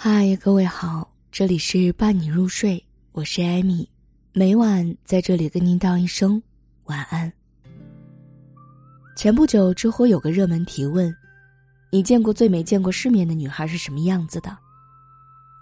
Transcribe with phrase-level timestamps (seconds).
[0.00, 3.90] 嗨，各位好，这里是伴你入睡，我是艾米，
[4.32, 6.40] 每晚在这里跟您道一声
[6.84, 7.32] 晚安。
[9.16, 11.12] 前不久，知乎有个热门提问
[11.90, 14.56] ：“你见过最没见过世面的女孩是什么样子的？”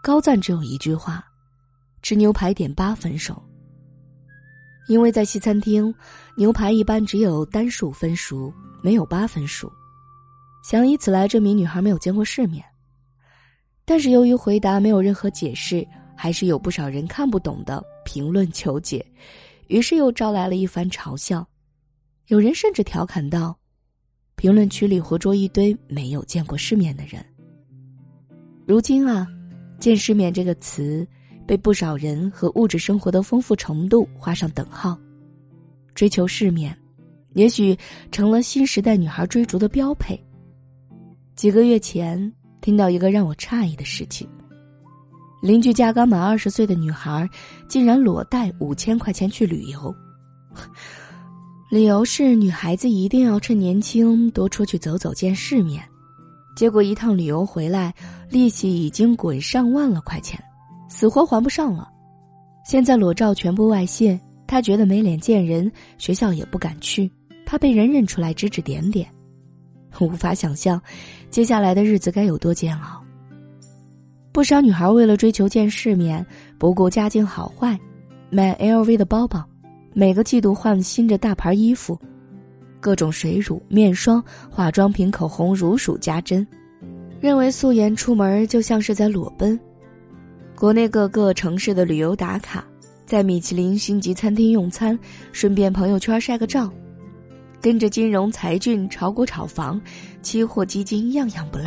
[0.04, 1.24] 高赞只有一句话
[2.02, 3.42] ：“吃牛排点八分熟。”
[4.86, 5.94] 因为在西餐厅，
[6.36, 9.72] 牛排一般只有单数分熟，没有八分熟，
[10.62, 12.62] 想以此来证明女孩没有见过世面。
[13.88, 15.86] 但是由于回答没有任何解释，
[16.16, 19.06] 还是有不少人看不懂的评论求解，
[19.68, 21.46] 于是又招来了一番嘲笑。
[22.26, 23.56] 有人甚至调侃道
[24.34, 27.24] ：“评论区里活捉一堆没有见过世面的人。”
[28.66, 29.24] 如今啊
[29.78, 31.06] ，“见世面”这个词
[31.46, 34.98] 被不少人和物质生活的丰富程度画上等号。
[35.94, 36.76] 追求世面，
[37.34, 37.78] 也许
[38.10, 40.20] 成了新时代女孩追逐的标配。
[41.36, 42.32] 几个月前。
[42.66, 44.26] 听到一个让我诧异的事情：
[45.40, 47.30] 邻居家刚满二十岁的女孩，
[47.68, 49.94] 竟然裸贷五千块钱去旅游，
[51.70, 55.80] 理由是女孩子一定要趁年轻多出去走走见世面。
[56.56, 57.94] 结果一趟旅游回来，
[58.28, 60.36] 利息已经滚上万了块钱，
[60.88, 61.88] 死活还不上了。
[62.64, 67.08] 现在裸照全部外泄，她觉得没脸见人，学校也不敢去，
[67.46, 69.08] 怕被人认出来指指点点。
[69.98, 70.80] 我无法想象，
[71.30, 73.02] 接下来的日子该有多煎熬。
[74.32, 76.24] 不少女孩为了追求见世面，
[76.58, 77.78] 不顾家境好坏，
[78.28, 79.42] 买 LV 的包包，
[79.94, 81.98] 每个季度换新的大牌衣服，
[82.78, 86.46] 各种水乳、面霜、化妆品、口红如数家珍，
[87.18, 89.58] 认为素颜出门就像是在裸奔。
[90.54, 92.62] 国内各个城市的旅游打卡，
[93.06, 94.98] 在米其林星级餐厅用餐，
[95.32, 96.70] 顺便朋友圈晒个照。
[97.66, 99.80] 跟着金融、财俊炒股、炒房、
[100.22, 101.66] 期货、基金，样样不落。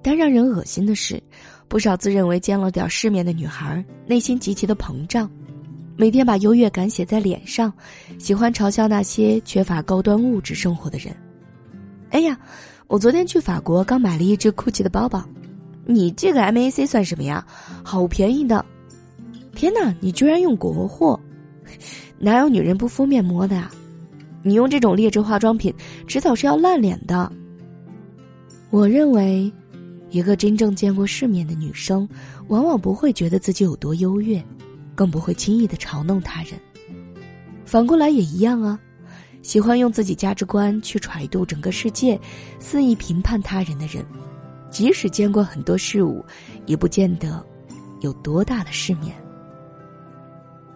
[0.00, 1.20] 但让人恶心的是，
[1.66, 5.28] 不少自认为见了点世面的女孩，内心极其的膨胀，
[5.96, 7.72] 每天把优越感写在脸上，
[8.20, 11.12] 喜欢嘲笑那些缺乏高端物质生活的人。
[12.10, 12.38] 哎呀，
[12.86, 15.24] 我昨天去法国，刚买了一只 GUCCI 的包包，
[15.86, 17.44] 你这个 MAC 算什么呀？
[17.82, 18.64] 好便宜的！
[19.56, 21.18] 天哪，你居然用国货？
[22.16, 23.72] 哪有女人不敷面膜的啊？
[24.46, 25.74] 你用这种劣质化妆品，
[26.06, 27.32] 迟早是要烂脸的。
[28.68, 29.50] 我认为，
[30.10, 32.06] 一个真正见过世面的女生，
[32.48, 34.44] 往往不会觉得自己有多优越，
[34.94, 36.52] 更不会轻易的嘲弄他人。
[37.64, 38.78] 反过来也一样啊，
[39.40, 42.20] 喜欢用自己价值观去揣度整个世界，
[42.60, 44.04] 肆意评判他人的人，
[44.68, 46.22] 即使见过很多事物，
[46.66, 47.42] 也不见得
[48.02, 49.14] 有多大的世面。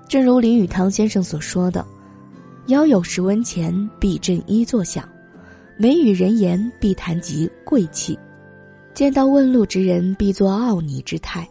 [0.08, 1.84] 正如林语堂先生所说的。
[2.68, 5.02] 腰有十文钱，必振衣作响；
[5.78, 8.14] 眉与人言，必谈及贵气；
[8.92, 11.46] 见到问路之人，必作傲睨之态；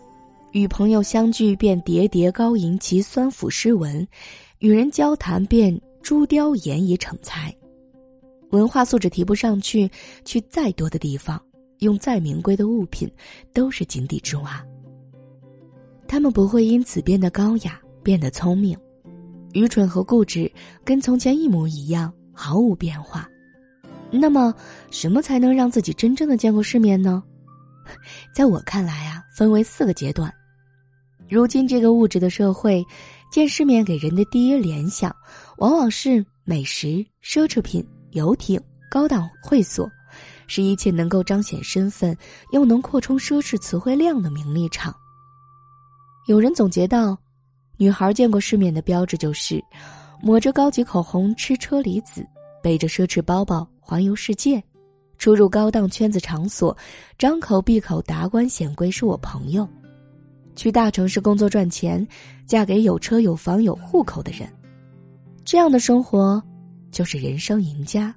[0.51, 4.05] 与朋友相聚，便喋喋高吟其酸腐诗文；
[4.59, 7.51] 与人交谈，便珠雕言以逞才。
[8.51, 9.89] 文化素质提不上去，
[10.23, 11.41] 去再多的地方，
[11.79, 13.09] 用再名贵的物品，
[13.51, 14.63] 都是井底之蛙。
[16.07, 18.77] 他们不会因此变得高雅，变得聪明。
[19.53, 20.51] 愚蠢和固执
[20.83, 23.27] 跟从前一模一样，毫无变化。
[24.09, 24.53] 那么，
[24.91, 27.23] 什么才能让自己真正的见过世面呢？
[28.33, 30.33] 在我看来啊，分为四个阶段。
[31.29, 32.85] 如今这个物质的社会，
[33.31, 35.13] 见世面给人的第一联想，
[35.57, 39.89] 往往是美食、奢侈品、游艇、高档会所，
[40.47, 42.15] 是一切能够彰显身份
[42.53, 44.95] 又能扩充奢侈词汇量的名利场。
[46.27, 47.17] 有人总结道。
[47.77, 49.63] 女孩见过世面的标志就是，
[50.21, 52.25] 抹着高级口红吃车厘子，
[52.61, 54.61] 背着奢侈包包环游世界，
[55.19, 56.75] 出入高档圈子场所，
[57.19, 59.67] 张口闭口达官显贵是我朋友，
[60.55, 62.05] 去大城市工作赚钱，
[62.47, 64.49] 嫁给有车有房有户口的人，
[65.45, 66.41] 这样的生活
[66.91, 68.13] 就是人生赢家。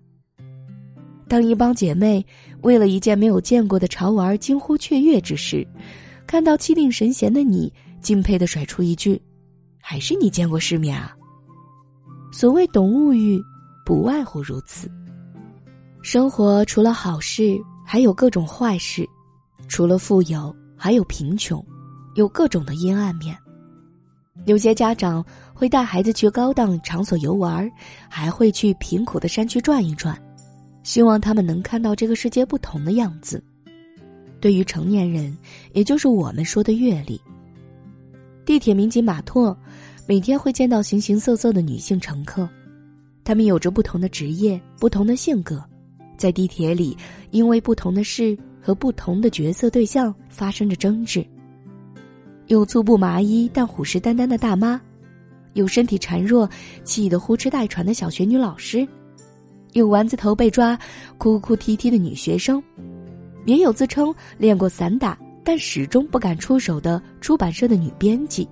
[1.28, 2.24] 当一帮姐妹
[2.62, 5.68] 为了一件没有见过的潮玩惊呼雀跃之时，
[6.26, 7.70] 看到气定神闲的你，
[8.00, 9.20] 敬佩的甩出一句。
[9.80, 11.16] 还是你见过世面啊？
[12.32, 13.42] 所谓懂物欲，
[13.84, 14.90] 不外乎如此。
[16.02, 19.04] 生活除了好事，还有各种坏事；
[19.68, 21.64] 除了富有，还有贫穷，
[22.14, 23.36] 有各种的阴暗面。
[24.46, 25.22] 有些家长
[25.52, 27.70] 会带孩子去高档场所游玩，
[28.08, 30.18] 还会去贫苦的山区转一转，
[30.82, 33.42] 希望他们能看到这个世界不同的样子。
[34.40, 35.36] 对于成年人，
[35.74, 37.20] 也就是我们说的阅历。
[38.44, 39.56] 地铁民警马拓，
[40.08, 42.48] 每天会见到形形色色的女性乘客，
[43.22, 45.62] 她们有着不同的职业、不同的性格，
[46.16, 46.96] 在地铁里
[47.30, 51.24] 因为不同的事和不同的角色对象发生着争执。
[52.46, 54.80] 有粗布麻衣但虎视眈眈的大妈，
[55.52, 56.48] 有身体孱弱
[56.82, 58.88] 气得呼哧带喘的小学女老师，
[59.74, 60.76] 有丸子头被抓
[61.18, 62.60] 哭哭啼啼的女学生，
[63.46, 65.16] 也有自称练过散打
[65.52, 68.48] 但始终不敢出手的出版社的女编辑。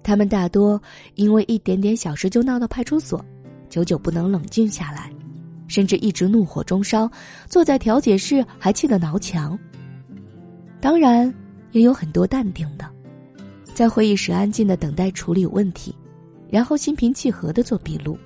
[0.00, 0.80] 他们大多
[1.16, 3.20] 因为一点点小事就闹到派出所，
[3.68, 5.12] 久久不能冷静下来，
[5.66, 7.10] 甚至一直怒火中烧，
[7.48, 9.58] 坐在调解室还气得挠墙。
[10.80, 11.34] 当然，
[11.72, 12.88] 也有很多淡定的，
[13.74, 15.92] 在会议室安静的等待处理问题，
[16.48, 18.16] 然后心平气和的做笔录。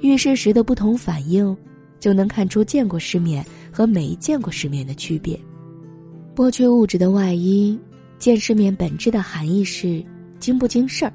[0.00, 1.54] 遇事时的不同反应，
[2.00, 5.38] 就能看出见过世面和没见过世面的区别。
[6.36, 7.80] 剥去物质的外衣，
[8.18, 10.04] 见世面本质的含义是。
[10.38, 11.12] 经不经事儿，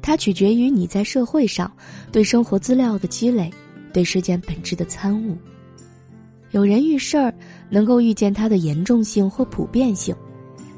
[0.00, 1.70] 它取决于你在社会上
[2.12, 3.50] 对生活资料的积累，
[3.92, 5.36] 对事件本质的参悟。
[6.52, 7.34] 有人遇事儿
[7.68, 10.14] 能够预见它的严重性或普遍性，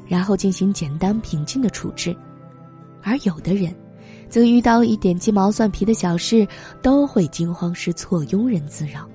[0.07, 2.11] 然后进行简单平静的处置；
[3.03, 3.73] 而有的人，
[4.29, 6.45] 则遇到一点鸡毛蒜皮的小事
[6.81, 9.07] 都会惊慌失措、庸人自扰。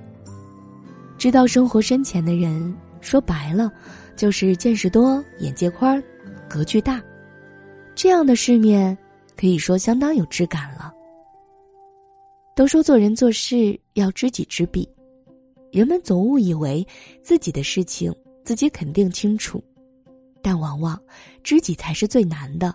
[1.18, 3.70] 知道生活深浅的人，说白了，
[4.18, 6.02] 就是见识多、眼界宽、
[6.48, 7.00] 格局大。
[7.94, 8.98] 这样的世面，
[9.36, 10.92] 可以说相当有质感了。
[12.56, 14.86] 都说做人做事要知己知彼，
[15.70, 16.84] 人们总误以为
[17.22, 18.12] 自己的事情
[18.44, 19.62] 自己肯定清楚，
[20.42, 21.00] 但往往
[21.44, 22.74] 知己才是最难的。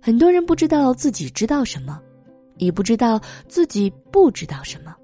[0.00, 2.00] 很多人不知道自己知道什么，
[2.58, 4.94] 也不知道自己不知道什么，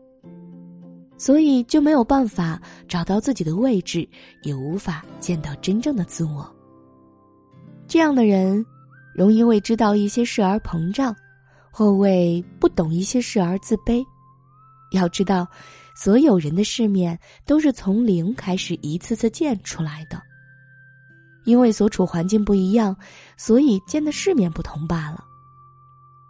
[1.16, 4.08] 所以就没有办法找到自己的位置，
[4.42, 6.48] 也无法见到真正的自我。
[7.86, 8.64] 这样的人。
[9.14, 11.14] 容易为知道一些事而膨胀，
[11.70, 14.04] 或为不懂一些事而自卑。
[14.90, 15.46] 要知道，
[15.94, 17.16] 所有人的世面
[17.46, 20.20] 都是从零开始一次次见出来的。
[21.44, 22.96] 因为所处环境不一样，
[23.36, 25.24] 所以见的世面不同罢了。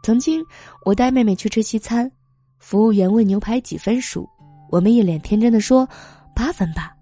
[0.02, 0.44] 曾经，
[0.84, 2.12] 我带妹妹去吃西餐，
[2.58, 4.28] 服务员问牛排几分熟，
[4.74, 5.88] 我们一脸天真的说
[6.34, 6.92] ：“八分吧。”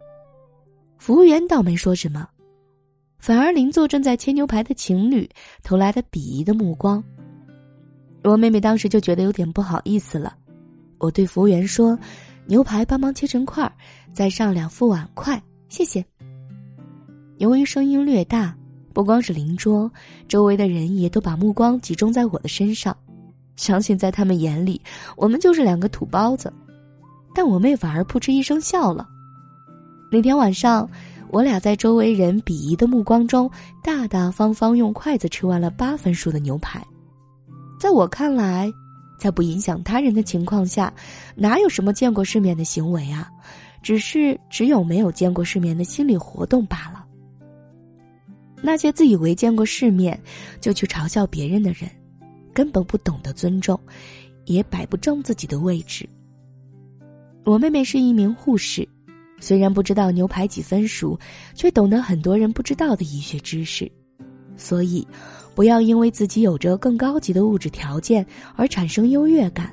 [1.01, 2.29] 服务员倒没说什么。
[3.19, 5.27] 反而邻座正在切牛排的情侣
[5.63, 7.03] 投来的鄙夷的目光。
[8.25, 10.37] 我妹妹当时就觉得有点不好意思了，
[10.99, 11.99] 我对服务员说
[12.45, 13.73] ：“牛排帮忙切成块儿，
[14.13, 16.05] 再上两副碗筷，谢谢。”
[17.41, 18.55] 由于声音略大，
[18.93, 19.91] 不光是邻桌，
[20.29, 22.95] 周围的人也都把目光集中在我的身上。
[23.57, 24.79] 相信在他们眼里，
[25.17, 26.53] 我们就是两个土包子。
[27.35, 29.09] 但我妹反而扑哧一声笑了。
[30.11, 30.89] 那天晚上。
[31.33, 33.51] 我俩在周围人鄙夷的目光中，
[33.83, 36.87] 大大方方用筷子吃完了八分熟的牛排。
[37.81, 38.71] 在我看来，
[39.19, 40.93] 在不影响他人的情况下，
[41.35, 43.31] 哪有什么见过世面的行为啊？
[43.83, 47.03] 只是只有没有见过世面的心理活动罢了。
[48.61, 50.23] 那些自以为见过世面，
[50.61, 51.91] 就去嘲笑别人的人，
[52.53, 53.81] 根本不懂得尊重，
[54.45, 56.07] 也摆不正自己的位置。
[57.45, 58.89] 我妹妹是一名护士。
[59.41, 61.19] 虽然不知道牛排几分熟，
[61.53, 63.91] 却懂得很多人不知道的医学知识，
[64.57, 65.05] 所以，
[65.53, 68.25] 不要因为自己有着更高级的物质条件
[68.55, 69.69] 而产生优越感。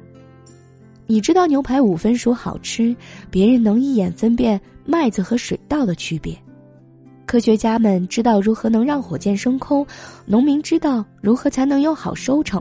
[1.06, 2.95] 你知道牛排五分熟好吃，
[3.30, 6.33] 别人能一眼分辨麦子和水稻的区别；
[7.27, 9.86] 科学家们知道如何能让火箭升空，
[10.25, 12.60] 农民知道如何才能有好收成，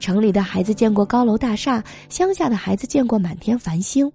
[0.00, 4.10] 城里的孩子见过高楼大厦，乡下的孩子见过满天繁星。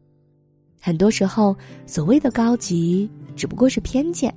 [0.85, 4.35] 很多时候，所谓的高级只不过是偏见。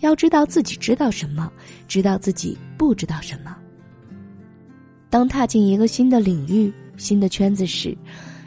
[0.00, 1.50] 要知道自己知道什么，
[1.88, 3.56] 知道自己不知道什么。
[5.08, 7.96] 当踏进一个新的领域、新的圈子时，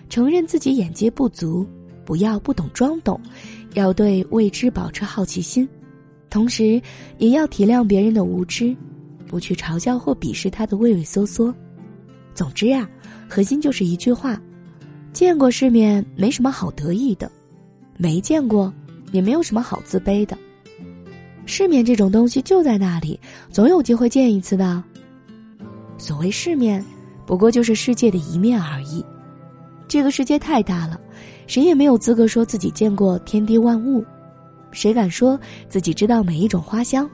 [0.08, 1.68] 承认自己眼界不足，
[2.06, 3.20] 不要不懂装懂，
[3.74, 5.68] 要对未知保持好奇心，
[6.30, 6.80] 同时
[7.18, 8.76] 也要体谅别人的无知，
[9.26, 11.52] 不去嘲笑或鄙视他的畏畏缩缩。
[12.36, 12.88] 总之呀，
[13.28, 14.40] 核心就是一句话。
[15.14, 17.32] 见过世面没什么好得意的，
[17.98, 18.74] 没见过
[19.12, 20.36] 也没有什么好自卑的。
[21.46, 23.20] 世面这种东西就在那里，
[23.52, 24.84] 总有机会见一次的。
[26.00, 26.84] 所谓世面，
[27.28, 29.06] 不过就是世界的一面而已。
[29.88, 31.00] 这个世界太大了，
[31.46, 34.04] 谁也没有资格说自己见过天地万物。
[34.72, 35.40] 谁敢说
[35.70, 37.08] 自己知道每一种花香？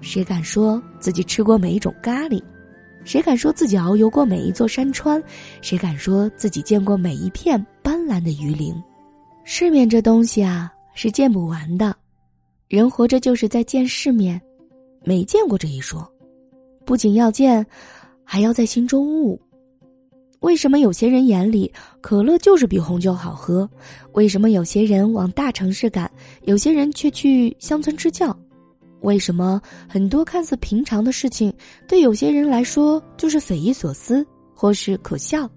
[0.00, 2.42] 谁敢说自己吃过每一种咖喱？
[3.04, 5.22] 谁敢说自己遨游过每一座山川？
[5.60, 8.74] 谁敢说自己见过每一片斑斓的鱼鳞？
[9.44, 11.94] 世面这东西啊，是见不完的。
[12.66, 14.40] 人活着就是在见世面，
[15.04, 16.10] 没见过这一说，
[16.86, 17.64] 不仅要见，
[18.24, 19.38] 还要在心中悟。
[20.40, 23.68] 为什么有些人眼里可乐就是比红酒好喝？
[24.12, 26.10] 为什么有些人往大城市赶，
[26.44, 28.36] 有些人却去乡村支教？
[29.04, 31.54] 为什么很多看似平常的事情，
[31.86, 35.48] 对有些人来说就是匪夷所思或是可笑？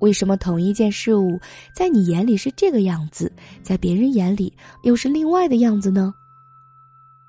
[0.00, 1.40] 为什么同一件事物
[1.74, 6.12] 在你眼里是这个样子，在别人眼里又是另外的样子呢？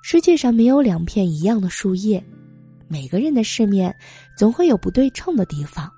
[0.04, 2.22] 世界上没有两片一样的树叶，
[2.90, 3.96] 每个人的世面
[4.38, 5.90] 总会有不对称的地方。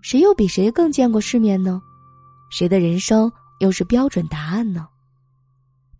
[0.00, 1.82] 谁又比谁更见过世面呢？
[2.50, 3.30] 谁的人生
[3.60, 4.88] 又是标准答案呢？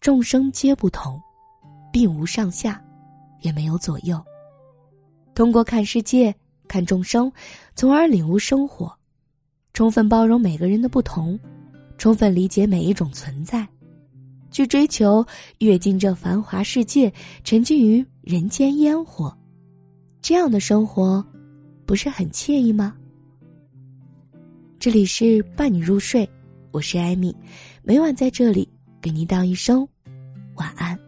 [0.00, 1.20] 众生皆不同，
[1.94, 2.82] 并无上下，
[3.42, 4.20] 也没有左右。
[5.32, 6.34] 通过看世界、
[6.66, 7.30] 看众生，
[7.76, 8.92] 从而领悟生活，
[9.74, 11.38] 充分包容每个人的不同，
[11.96, 13.64] 充分理解每一种存在，
[14.50, 15.24] 去追求
[15.58, 17.12] 跃进这繁华世界，
[17.44, 19.32] 沉浸于人间烟火，
[20.20, 21.24] 这样的生活，
[21.86, 22.96] 不是很惬意吗？
[24.80, 26.28] 这里是伴你入睡，
[26.72, 27.32] 我是艾米，
[27.84, 28.68] 每晚在这里
[29.00, 29.86] 给您道一声
[30.56, 30.98] 晚安。